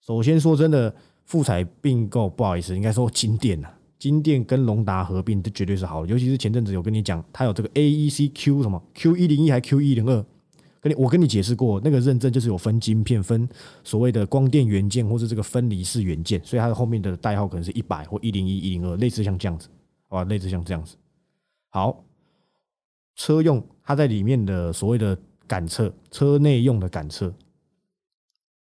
[0.00, 10.24] 首先说真的，富彩并购，不好意思，应该说金店呐，金店跟龙达合并，这绝对是好的，尤其是前阵子有跟你讲，它有这个 AEC Q 什么 Q 一零一还 Q 一零二。
[10.82, 13.46] 跟你我跟你解释过，那个认证就是有分晶片、分
[13.84, 19.68] 所谓的光电元件或者这个分离式元件，所以它的后面的代号可能是一百或一零一、一零二，类似像这样子，
[20.08, 20.24] 好吧？
[20.24, 20.96] 类似像这样子。
[21.68, 22.02] 好，
[23.14, 25.14] 车用它在里面的所谓的
[25.50, 27.34] 感测，车内用的感测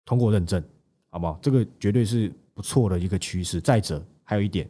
[0.04, 0.62] 通过认证，
[1.10, 1.40] 好不好？
[1.42, 3.62] 这个绝对是不错的一个趋势。
[3.62, 4.70] 再者，还有一点，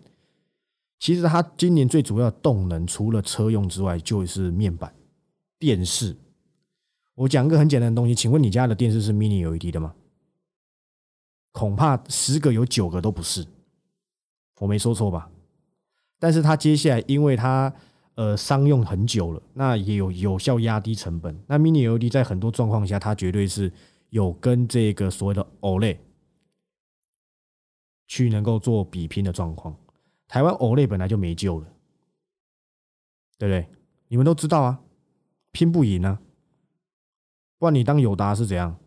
[0.99, 4.93] 其实它今年最主要的动能，除了车用之外，就是面板、
[5.57, 6.15] 电视。
[7.15, 9.95] 我讲一个很简单的东西，请问你家的电视是 Mini LED 的吗？
[11.51, 13.43] 恐怕十个有九个都不是，
[14.59, 15.31] 我没说错吧？
[16.19, 17.73] 但是它接下来，因为它
[18.15, 21.37] 呃商用很久了，那也有有效压低成本。
[21.47, 23.71] 那 Mini LED 在很多状况下，它绝对是
[24.09, 25.97] 有跟这个所谓的 OLED
[28.07, 29.75] 去能够做比拼的状况。
[30.27, 31.67] 台湾 OLED 本来就没救了，
[33.37, 33.67] 对不对？
[34.07, 34.81] 你们都知道啊，
[35.51, 36.21] 拼不赢啊。
[37.57, 38.77] 不然你当友达是怎样？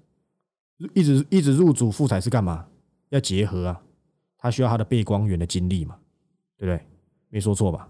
[0.95, 2.69] 一直一直入主富彩是干嘛？
[3.09, 3.83] 要结合啊，
[4.37, 5.99] 它需要它的背光源的精力嘛，
[6.57, 6.87] 对不对？
[7.29, 7.89] 没说错吧？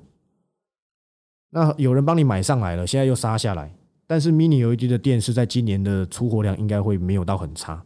[1.56, 3.74] 那有人帮你买上来了，现在又杀下来。
[4.06, 7.82] 但是 Mini LED 的电视在今年的出货量应该会没有到很差。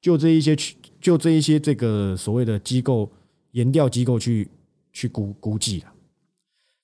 [0.00, 3.08] 就这一些去，就这一些这个所谓的机构
[3.52, 4.48] 研调机构去
[4.92, 5.92] 去估估计了。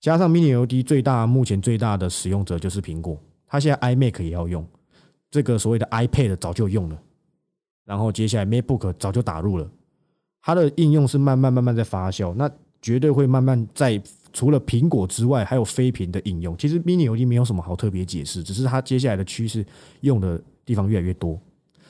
[0.01, 4.65] 加上 Mini LED 最大目前最大的使用者就是苹果，它现在 iMac 也要用。
[5.33, 6.97] 这个所谓的 iPad 早就用了，
[7.85, 9.69] 然后接下来 MacBook 早就打入了，
[10.41, 12.49] 它的应用是慢慢慢慢在发酵，那
[12.81, 14.01] 绝对会慢慢在
[14.39, 16.57] 除了苹果之外，还有非屏的应用。
[16.57, 19.67] 其实 Mini LED 没有什么好特别解释，只是它接下来的趋势
[20.03, 21.37] 用的地方越来越多。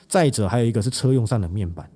[0.08, 1.90] 再者，还有一个是车用上的面板，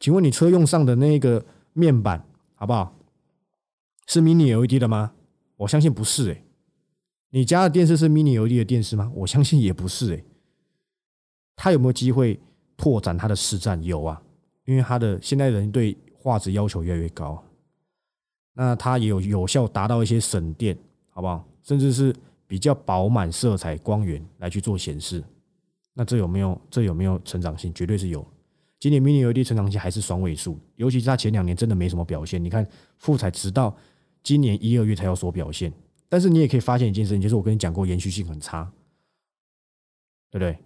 [0.00, 2.96] 请问你车用上的那个面板好不好？
[4.06, 5.12] 是 Mini LED 的吗？
[5.58, 6.42] 我相信不是诶。
[7.28, 9.12] 你家的电视是 Mini LED 的电视吗？
[9.14, 10.24] 我相信也不是诶。
[11.54, 12.40] 它有没有机会
[12.78, 13.84] 拓展它的市占？
[13.84, 14.22] 有啊，
[14.64, 17.44] 因为它的现在人对画质要求越来越高，
[18.58, 20.76] 那它也有有效达到一些省电，
[21.10, 21.46] 好不好？
[21.62, 22.14] 甚至是
[22.46, 25.22] 比较饱满色彩光源来去做显示，
[25.92, 27.72] 那这有没有这有没有成长性？
[27.74, 28.26] 绝对是有。
[28.78, 32.42] 今年 Mini LED 成长性还是双位数，尤其是它前两年真的没什么表现。
[32.42, 32.66] 你看
[32.98, 33.76] 富彩直到
[34.22, 35.72] 今年一二月才有所表现，
[36.08, 38.70] 但是你也可以发现一件事情，就是我跟你讲过，延续性很差，
[40.30, 40.58] 对不对？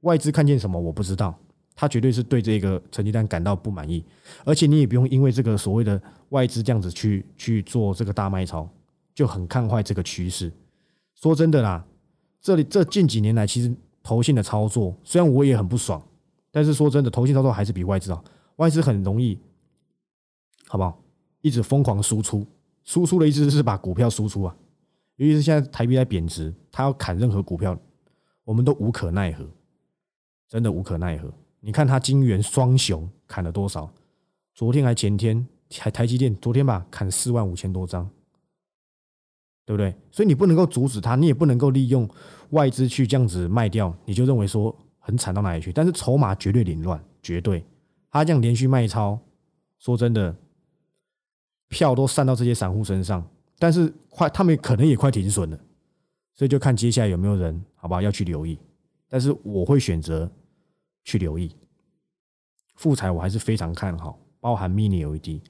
[0.00, 1.38] 外资看见什么我不知道，
[1.76, 4.02] 他绝对是对这个成绩单感到不满意，
[4.44, 8.66] 而且你也不用因为这个所谓的外资这样子去去做这个大卖超，
[9.14, 10.50] 就很看坏这个趋势。
[11.14, 11.86] 说真的啦，
[12.40, 16.02] 这里这近几年来，其实投信的操作虽然我也很不爽，
[16.50, 18.24] 但是说真的，投信操作还是比外资好。
[18.56, 19.38] 外资很容易，
[20.66, 20.98] 好不好？
[21.42, 22.46] 一直疯狂输出，
[22.84, 24.56] 输出的意思是把股票输出啊。
[25.16, 27.78] 尤其是现在台币在贬值，他要砍任何股票，
[28.44, 29.46] 我们都无可奈何。
[30.48, 31.32] 真的无可奈何。
[31.66, 33.92] 你看它金元双雄砍了多少？
[34.54, 38.08] 昨天还前天台台积电昨天吧砍四万五千多张，
[39.64, 39.92] 对不对？
[40.12, 42.08] 所以你不能够阻止它，你也不能够利用
[42.50, 45.72] 外资去这样子卖掉，你就认为说很惨到哪里去？
[45.72, 47.64] 但是筹码绝对凌乱，绝对。
[48.12, 49.18] 他这样连续卖超，
[49.80, 50.36] 说真的，
[51.68, 55.58] 票都散到这些散户身上，但是快他们可能也快停损了，
[56.36, 58.00] 所以就看接下来有没有人，好不好？
[58.00, 58.56] 要去留意。
[59.08, 60.30] 但是我会选择
[61.06, 61.50] 去留意
[62.74, 65.40] 富彩，我还是非常看好，包含 Mini LED。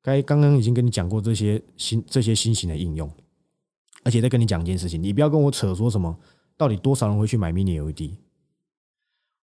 [0.00, 3.08] 该刚刚已经跟你讲过这些新这些新型的应用，
[4.02, 6.18] 而且再跟你讲一件事情，你不要跟我扯说什么
[6.56, 8.16] 到底多少人会去买 Mini LED。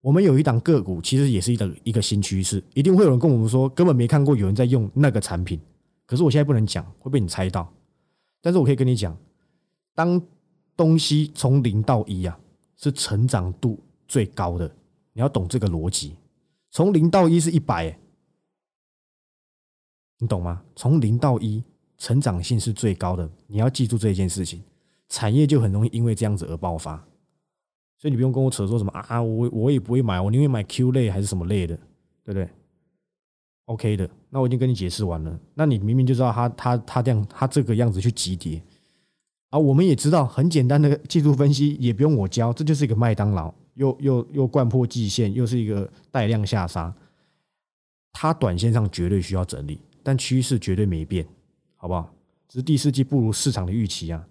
[0.01, 5.57] 我们有一档个股，其实也是一个一个新趋势，一定会有人跟我们说根本没看过有人在用那个产品。
[6.05, 7.71] 可是我现在不能讲，会被你猜到。
[8.41, 9.15] 但是我可以跟你讲，
[9.95, 10.21] 当
[10.75, 12.37] 东西从零到一啊。
[12.81, 13.77] 是成长度
[14.07, 14.73] 最高的，
[15.13, 16.15] 你要懂这个逻辑。
[16.71, 17.97] 从零到一是一百，
[20.19, 20.63] 你懂吗？
[20.75, 21.63] 从零到一，
[21.97, 24.61] 成长性是最高的，你要记住这一件事情。
[25.07, 26.95] 产业就很容易因为这样子而爆发，
[27.97, 31.75] 所以你不用跟我扯说什么啊，我我也不会买，我宁愿买 Q 类还是什么类的，
[32.23, 32.47] 对不对
[33.65, 35.39] ？OK 的，那我已经跟你解释完了。
[35.55, 38.61] 那你明明就知道他他他这样他这个样子去急跌。
[39.49, 46.93] 啊，我们也知道很简单的技术分析，也不用我教，这就是一个麦当劳，又又又灌破季线，又是一个带量下杀，
[48.11, 50.17] 它短线上绝对需要整理，但。
[50.17, 51.25] 趋势绝对没变，
[51.77, 52.13] 好不好？
[52.49, 54.27] 只是第四季不如市场的预期啊。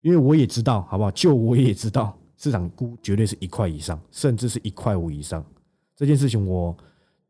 [0.00, 1.10] 因为我也知道，好不好？
[1.10, 5.44] 就我也知道，市场估绝对是一块以上，甚至是一块五以上。
[5.96, 6.76] 这件事情我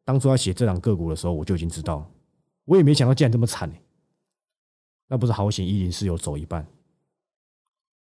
[0.04, 2.06] 当初要写这档个股的时候，我就已经知道。
[2.66, 3.72] 我也没想到竟然这么惨
[5.08, 6.66] 那不是好险一零四有走一半。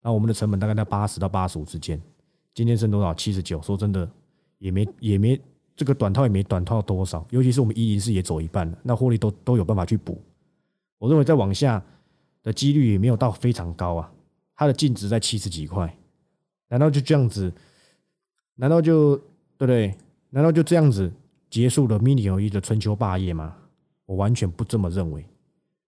[0.02, 2.02] 那我们的成本大概在八十到八十五之间，
[2.58, 3.13] 今天剩多少？
[3.13, 3.62] 七十九。
[3.62, 4.10] 说真的，
[4.58, 5.39] 也没也没
[5.76, 7.24] 这个短套也没短套多少。
[7.30, 10.20] 尤其是我们一零四也走一半了，那获利都都有办法去补。
[10.98, 11.80] 我认为再往下
[12.41, 14.12] 的几率也没有到非常高啊。
[14.56, 15.96] 它的净值在七十几块，
[16.67, 17.54] 难道就这样子？
[18.56, 19.93] 难道就对不对？
[20.32, 21.13] 难道就这样子
[21.52, 23.56] 结束了 mini LED 的春秋霸业吗？
[24.08, 25.24] 我完全不这么认为。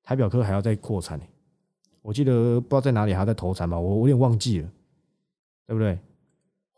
[0.03, 1.25] 台表科还要再扩产呢，
[2.03, 4.69] 我记得不知道在哪里还要再投产吧，我我有点忘记了，
[5.65, 5.97] 对不对？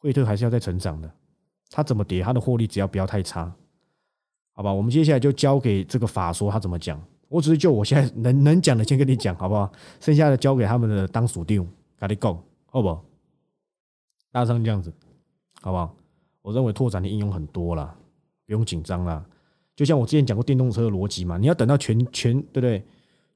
[0.02, 1.10] 惠特还是要再成长的，
[1.70, 3.54] 他怎么跌，他的获利只要不要太差，
[4.54, 4.74] 好吧？
[4.74, 9.72] 我们接下来就交给这个法说他怎么讲，我只是就我现在能能讲的先跟你讲，好不好？
[10.00, 11.66] 剩下的交给他们的当属定。
[11.98, 12.36] 赶紧讲，
[12.66, 13.06] 好不好？
[14.32, 14.92] 大上这样子，
[15.62, 15.96] 好不好？
[16.42, 17.96] 我认为拓展的应用很多了，
[18.48, 19.24] 不用紧张啦。
[19.76, 22.84] 就像我之前讲过电动车的逻辑嘛，你要等到全全对不对？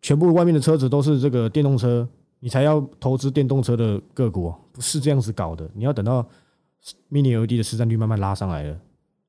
[0.01, 2.08] 全部外面的车子都是这个电动车，
[2.39, 5.69] 你才要投资电动车的个股，不是这样子搞的。
[5.73, 6.28] 你要等到
[7.11, 8.79] mini LED 的市占率慢慢拉上来了，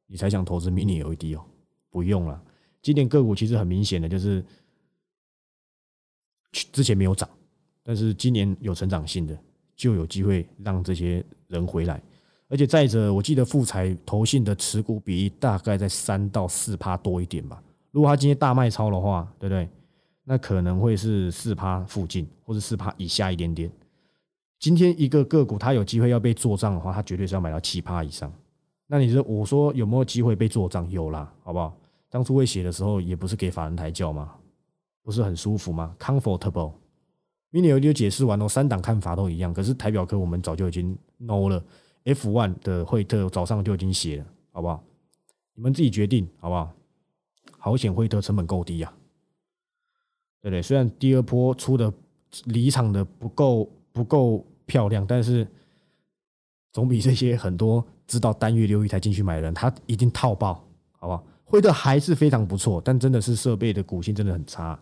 [0.06, 1.44] 你才想投资 mini LED 哦。
[1.90, 2.42] 不用了，
[2.82, 4.44] 今年个股其实很明显的就是，
[6.72, 7.28] 之前没有涨。
[7.82, 9.38] 但是今年有成长性的，
[9.76, 12.02] 就有机会让这些人回来。
[12.48, 17.62] 而且再者，我记得富彩投信的持股比例大概在三到四趴多一点吧。
[17.92, 19.68] 如果他今天大卖超的话，对不对？
[20.24, 23.70] 那可能会是四趴附近，或者四趴以下一点点。
[24.58, 28.32] 今天一个个股它有机会要被做账的话，它绝对是要买到七趴以上。
[28.86, 30.88] 那你说，我说有没有机会被做账？
[30.90, 31.76] 有啦，好不好？
[32.08, 34.34] 当初会写的时候，也不是给法人抬轿吗？
[35.02, 36.72] 不是很舒服吗？Comfortable。
[37.52, 39.52] mini LED 解释完了，三档看法都一样。
[39.52, 41.62] 可是台表科我们早就已经 know 了
[42.04, 44.82] ，F one 的惠特早上就已经写了，好不好？
[45.54, 46.72] 你们自己决定，好不好？
[47.58, 48.92] 好险惠特成本够低呀，
[50.40, 50.62] 对不对？
[50.62, 51.92] 虽然第二波出的
[52.44, 55.48] 离场的不够不够漂亮，但是
[56.70, 60.62] 总比这些很多知道单月六亿才进去买的人，他一定套爆，
[60.98, 61.24] 好不好？
[61.44, 64.78] 惠特还是非常不错，但真的是设备的股性真的很差。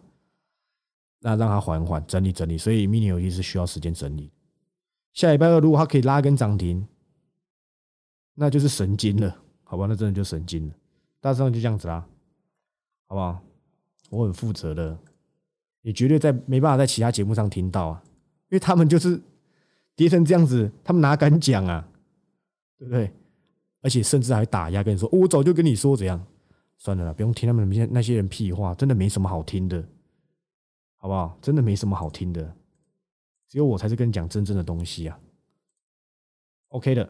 [1.21, 4.33] 那让它缓缓整理整理，所以 mini LED 是需要时间整理。
[5.13, 6.85] 下礼拜二如果它可以拉根涨停，
[8.35, 9.87] 那就是神经了，好吧？
[9.89, 10.75] 那真的就神经了。
[11.21, 12.05] 大致上就这样子啦，
[13.07, 13.41] 好不好？
[14.11, 14.99] 我很负责的，
[15.83, 18.03] 你绝对在没办法在其他节目上听到啊，
[18.55, 19.21] 因为他们就是
[19.97, 21.85] 跌成这样子，他们哪敢讲啊？
[22.79, 23.11] 对不对？
[23.83, 26.25] 而且甚至还打压跟你说，我早就跟你说怎样，
[26.79, 29.85] 算了啦，不用听他们那些那些人屁话，真的没什么好听的。
[30.97, 31.37] 好不好？
[31.43, 32.43] 真的没什么好听的，
[33.49, 35.19] 只有我才是跟你讲真正的东西啊。
[36.69, 37.07] OK 的，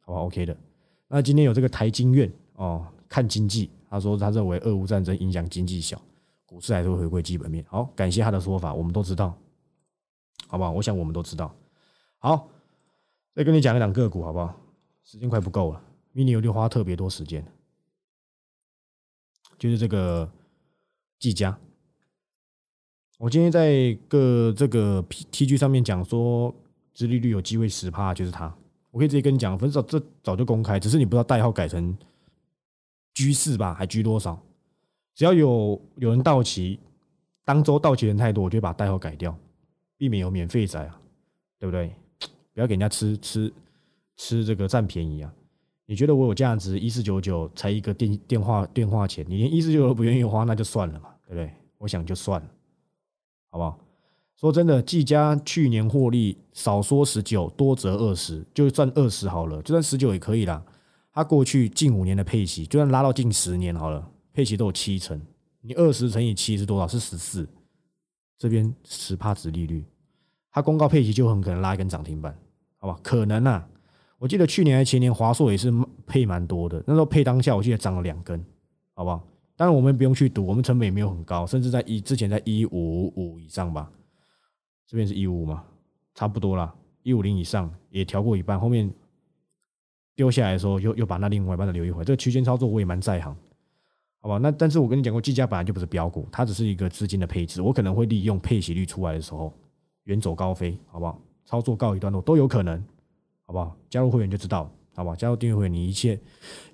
[0.00, 0.56] 好吧，OK 的。
[1.06, 6.00] 那今天有这个台经院哦，看经济，他说他认为俄乌战争影响经济小，
[6.44, 7.64] 股市还是会回归基本面。
[7.68, 9.38] 好，感谢他的说法，我们都知道，
[10.48, 10.70] 好不好？
[10.70, 11.54] 我想我们都知道。
[12.18, 12.48] 好，
[13.34, 14.54] 再跟你讲一讲个股，好不好？
[15.04, 15.82] 时间快不够了
[16.14, 17.44] ，mini 有就花特别多时间，
[19.58, 20.30] 就是这个
[21.18, 21.56] 技嘉。
[23.18, 26.54] 我今天在个这个 P T G 上面讲说，
[26.92, 28.54] 殖利率有机会十趴，就是它。
[28.90, 31.96] 我可以直接跟你讲，分手这早就公开，只是你不知道代号改成
[33.14, 34.38] G 四吧，还 G 多少？
[35.14, 36.78] 只要有有人到期，
[37.44, 39.38] 当周到期人太多，我就把代号改掉，
[39.96, 41.00] 避免有免费仔啊，
[41.58, 41.94] 对不对？
[42.52, 43.52] 不要给人家吃吃
[44.16, 45.32] 吃这个占便宜啊！
[45.84, 51.52] 你觉得我有价值，一四九九才一个电电话电话钱，你连一四九九都不愿意花，那就算了嘛，对不对？
[51.78, 52.48] 我想就算了。
[53.50, 53.78] 好不好？
[54.36, 60.62] 说真的，技嘉去年获利少说十九，多则二十，就算二十好了，就算十九也可以啦。
[61.12, 65.20] 它过去近五年的配息，就算拉到近十年好了，配息都有七成。
[65.60, 66.86] 你二十乘以七是多少？
[66.86, 67.48] 是十四。
[68.38, 69.84] 这边十帕值利率，
[70.50, 72.36] 它公告配息就很可能拉一根涨停板，
[72.78, 72.98] 好吧？
[73.02, 73.68] 可能啊。
[74.18, 75.70] 我记得去年还前年华硕也是
[76.06, 78.42] 配蛮多的，那时候配当下我记得涨了两根，
[78.94, 79.22] 好不好？
[79.54, 83.90] 当然我们不用去赌，我们成本也没有很高，甚至在一之前在一五五以上吧，
[84.86, 85.64] 这边是一五五嘛，
[86.14, 88.90] 差不多啦，一五零以上也调过一半，后面
[90.14, 93.36] 丢下来的时候又又把那另外一半的留一回，这个区间操作我也蛮在行，
[94.26, 94.38] 好吧？
[94.38, 99.54] 那但是我跟你讲过，技嘉本来就不是标股，它只是一个资金的配置，我可能会利用配息率出来的时候
[100.06, 101.22] 远走高飞，好不好？
[101.44, 102.84] 操作告一段落都有可能，
[103.44, 103.76] 好不好？
[103.88, 105.14] 加入会员就知道，好不好？
[105.14, 106.18] 加入订阅会员，你一切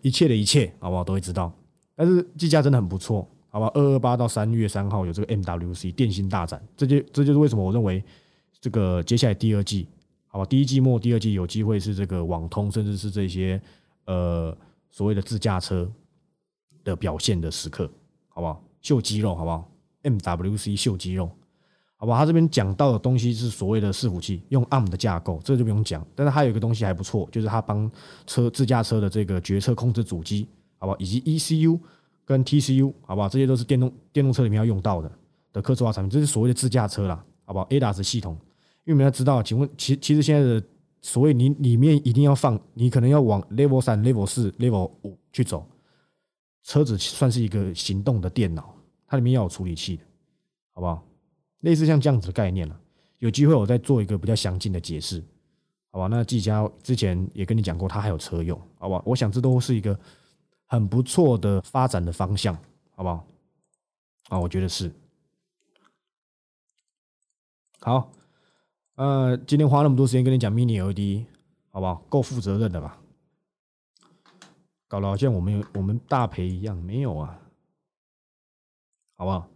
[0.00, 1.04] 一切的一切，好不好？
[1.04, 1.52] 都会知道。
[1.94, 3.70] 但是技嘉真的很不错，好吧？
[3.74, 8.02] 二二八到三月三号有这个 MWC 电信大展，这就这就是为什么我认为
[8.62, 9.86] 这个接下来第二季，
[10.26, 10.44] 好吧？
[10.46, 13.60] 第一季末、第二季有机会是这个网通，甚至是这些
[14.06, 14.56] 呃
[14.88, 15.86] 所谓的自驾车
[16.84, 17.90] 的表现的时刻，
[18.28, 18.62] 好不好？
[18.80, 19.70] 秀肌肉，好不好
[20.02, 21.30] ？MWC 秀肌肉。
[21.96, 26.04] 好吧，他这边讲到的东西是所谓的伺服器，用 ARM 的架构，这就不用讲。
[26.16, 27.88] 但是还有一个东西还不错，就是他帮
[28.26, 31.78] 车自驾车的这个决策控制主机，好吧，以及 ECU
[32.24, 33.28] 跟 TCU，好不好？
[33.28, 35.12] 这些都是电动电动车里面要用到的
[35.52, 38.32] 的科技化产品，这是所谓的自驾车啦，好不好？ADAS 系统，
[38.84, 40.60] 因为我们要知道，请问，其其实现在的
[41.02, 45.64] 所谓你里面一定要放，你可能要往 Level 三、Level 四、Level 五去走，
[46.62, 48.74] 车子算是一个行动的电脑，
[49.06, 50.04] 它里面要有处理器的，
[50.72, 51.02] 好不好？
[51.60, 52.80] 类似像这样子的概念了，
[53.18, 55.22] 有机会我再做一个比较详尽的解释，
[55.90, 56.06] 好吧？
[56.08, 59.02] 那技嘉之前也跟你讲过，它还有车用，好吧？
[59.04, 59.98] 我想这都是一个
[60.66, 62.54] 很不错的发展的方向，
[62.96, 63.26] 好不好？
[64.28, 64.90] 啊，我觉得是。
[67.80, 68.12] 好，
[68.94, 71.26] 呃，今天花那么多时间跟你讲 Mini LED，
[71.70, 71.96] 好不好？
[72.08, 73.01] 够负责任的吧？
[74.92, 77.40] 搞得好像我们有我们大赔一样，没有啊，
[79.16, 79.48] 好不好？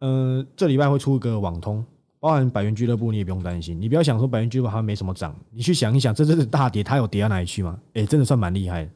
[0.00, 1.82] 嗯，这礼拜会出一个网通，
[2.20, 3.80] 包含百元俱乐部，你也不用担心。
[3.80, 7.80] 你不要想说百元俱乐部好像没什么涨，你去想一想，这真是大跌，它有跌到哪里去吗？
[7.94, 8.86] 哎，真的算蛮厉害。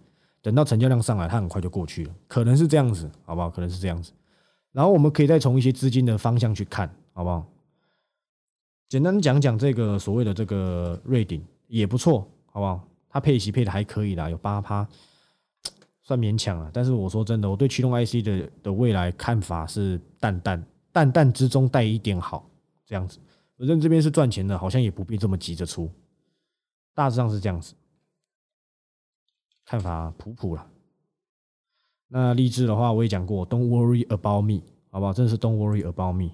[0.42, 3.48] 等到成交量上来，它很快就过去了，可能是这样子，好不好？
[3.48, 4.12] 可能是这样子。
[4.72, 7.46] 然后我们可以再从一些资金的方向去看，好不好？
[8.90, 12.86] 简单讲讲这个所谓的这个瑞鼎也不错，好不好？
[13.08, 14.86] 它配息配的还可以啦，有八趴，
[16.08, 16.70] 算勉强了。
[16.72, 20.64] 但是我说真的，我对驱动 IC 的的未来看法是淡淡。
[20.90, 22.50] 淡淡之中带一点好，
[22.86, 23.18] 这样子，
[23.58, 25.88] 反正这边是赚钱的，好像也不必这么急着出，
[26.94, 27.74] 大致上是这样子，
[29.66, 30.66] 看法普普了。
[32.08, 35.12] 那励志的话，我也讲过，Don't worry about me，好不好？
[35.12, 36.30] 真的是 Don't worry about me，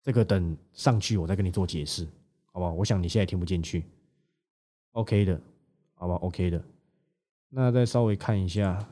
[0.00, 2.06] 这个等上去我再跟你做解释，
[2.46, 2.72] 好不好？
[2.72, 3.84] 我想你现在听不进去
[4.92, 5.38] ，OK 的，
[5.94, 6.64] 好吧？OK 的，
[7.56, 8.84] 那再稍微看一下。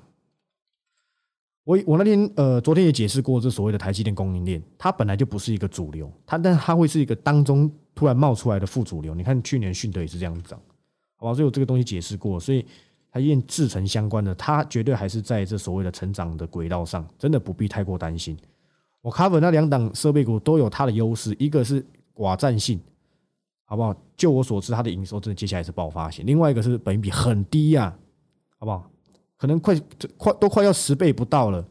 [1.64, 9.14] 我我那天呃，昨天也解释过，这所谓的台积电供应链，它本来就不是一个主流，它但它会是一个当中突然冒出来的副主流。
[9.16, 10.61] 你看去年迅德也是这样涨，
[11.16, 11.35] 好吧？
[11.35, 12.64] 所以我这个东西解释过，所以
[13.11, 18.37] 它验制成相关的，它绝对还是在这所谓的成长的轨道上，真的不必太过担心。
[19.01, 22.81] 我 cover 那两档设备股都有它的优势，一个是寡占性，
[23.64, 23.92] 好不好？
[24.16, 27.96] 就我所知，它的营收真的接下来是爆发型，另外一个是本比很低呀，
[28.62, 28.88] 好不好？
[29.37, 29.75] 可能快
[30.16, 31.66] 快都快要十倍不到了，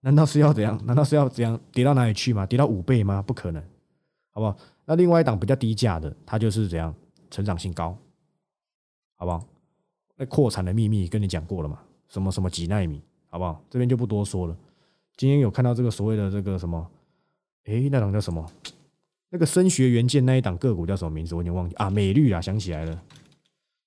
[0.00, 0.80] 难道是要怎样？
[0.86, 2.46] 难道是要怎样跌到哪里去吗？
[2.46, 3.20] 跌到五倍吗？
[3.20, 3.62] 不可能，
[4.32, 4.56] 好不好？
[4.86, 6.94] 那另外一档比较低价的，它就是怎样
[7.30, 7.94] 成长性高，
[9.16, 9.46] 好不好？
[10.16, 11.78] 那扩产的秘密跟你讲过了嘛？
[12.08, 13.62] 什么什么几纳米，好不好？
[13.68, 14.56] 这边就不多说了。
[15.18, 16.90] 今天有看到这个所谓的这个什么？
[17.66, 18.50] 诶，那档叫什么？
[19.28, 21.34] 那个声学元件那一档个股叫什么名字？
[21.34, 23.02] 我已经忘记啊，美绿啊，想起来了。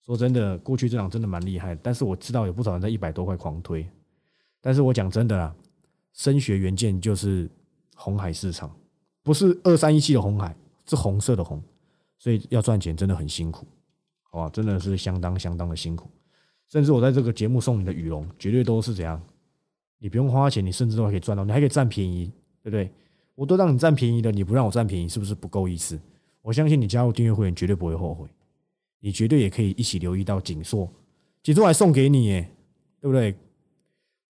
[0.08, 3.86] 说真的，过去这场真的蛮厉害，但是我知道有不少人在一百多块狂推。
[4.62, 5.54] 但是我讲真的啦，
[6.14, 7.50] 声学元件就是
[7.94, 8.74] 红海市场，
[9.22, 11.62] 不是二三一七的红海，是红色的红，
[12.18, 13.68] 所以要赚钱真的很辛苦，
[14.24, 14.50] 好吧？
[14.50, 16.10] 真的是相当相当的辛苦。
[16.70, 19.22] 甚至我在这个节目送你的羽绒，绝对都是怎样，
[20.00, 22.32] 你不用花钱，你甚至都可以赚到，你还可以占便宜，
[22.64, 22.90] 对不对？
[23.36, 26.00] 我都让你占便宜了，你不让我占便宜，是不是不够意思？
[26.42, 28.26] 我相信你加入订阅会员绝对不会后悔。
[29.00, 30.92] 你绝对也可以一起留意到锦硕，
[31.44, 32.52] 锦硕还送给你，耶，
[33.00, 33.36] 对不对？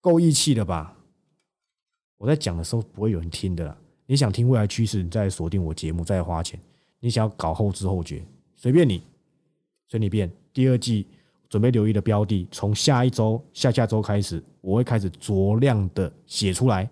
[0.01, 0.97] 够义气的吧？
[2.17, 3.77] 我在讲的时候不会有人听的啦。
[4.07, 6.59] 你想听未来趋势，你再锁定我节目，再花钱。
[7.01, 8.25] 你想要搞后知后觉，
[8.55, 9.03] 随便你，
[9.89, 10.31] 随你便。
[10.53, 11.07] 第二季
[11.49, 16.89] 准备留意的标的，从下一周、下下周开始，我会开始酌量的写出来，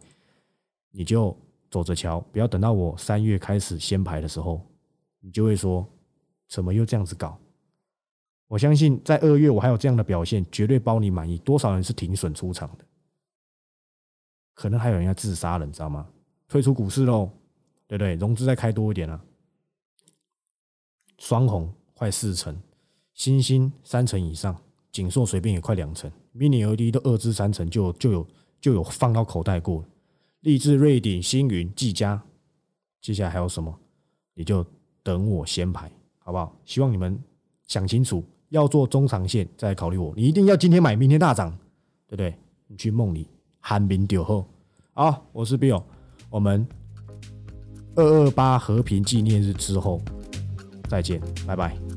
[0.91, 1.37] 你就
[1.71, 4.61] 走着瞧，不要等到我三月开始先排的时候，
[5.21, 5.87] 你就会说，
[6.49, 7.39] 怎么又这样子搞？
[8.47, 11.39] 我相信在二月我还有这样的表现，绝对包你满意。
[11.39, 12.85] 多少人是停损出场的？
[14.53, 16.07] 可能还有人要自杀了，你知道吗？
[16.47, 17.31] 退出股市喽，
[17.89, 18.15] 对不对？
[18.15, 19.21] 融资再开多一点啊。
[21.19, 22.57] 双红快四成，
[23.15, 24.57] 新兴三成以上，
[24.93, 28.27] 锦硕随便也快两成，mini LED 都二至三成，就就有
[28.61, 29.85] 就有放到口袋过。
[30.41, 32.23] 立志、瑞鼎、星云、技嘉，
[33.01, 33.77] 接下来还有什么？
[34.35, 34.65] 你就
[35.03, 36.55] 等我先排，好不好？
[36.65, 37.21] 希望你们
[37.67, 38.23] 想清楚。
[38.55, 40.13] 要做中长线，再考虑我。
[40.17, 41.51] 你一定要今天买，明天大涨，
[42.07, 42.33] 对不对？
[42.69, 43.27] 你去梦里
[43.59, 44.47] 喊名丢后。
[44.93, 45.83] 好，我是 Bill，
[46.31, 46.65] 我们
[47.97, 50.01] 二二八和平纪念日之后
[50.89, 51.94] 再见，拜拜。